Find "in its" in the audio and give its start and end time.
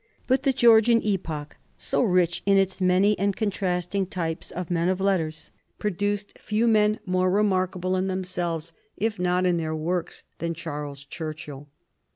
2.47-2.81